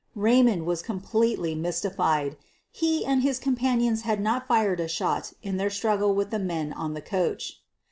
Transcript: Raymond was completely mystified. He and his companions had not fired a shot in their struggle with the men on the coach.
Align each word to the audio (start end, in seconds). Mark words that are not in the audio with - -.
Raymond 0.15 0.65
was 0.65 0.81
completely 0.81 1.53
mystified. 1.53 2.35
He 2.71 3.05
and 3.05 3.21
his 3.21 3.37
companions 3.37 4.01
had 4.01 4.19
not 4.19 4.47
fired 4.47 4.79
a 4.79 4.87
shot 4.87 5.33
in 5.43 5.57
their 5.57 5.69
struggle 5.69 6.15
with 6.15 6.31
the 6.31 6.39
men 6.39 6.73
on 6.73 6.95
the 6.95 7.03
coach. 7.03 7.61